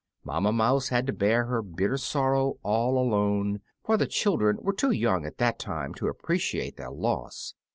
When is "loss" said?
6.89-7.53